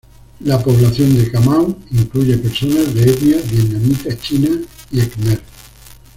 La 0.39 0.57
población 0.57 1.15
de 1.15 1.29
Ca 1.29 1.39
Mau 1.41 1.77
incluye 1.91 2.35
personas 2.39 2.91
de 2.91 3.01
etnia 3.03 3.37
vietnamita, 3.47 4.17
china 4.17 4.49
y 4.89 4.99
khmer. 5.01 5.39